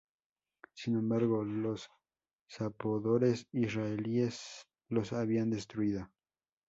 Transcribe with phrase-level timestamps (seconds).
[0.73, 1.87] Sin embargo, los
[2.49, 6.09] zapadores israelíes los habían destruido.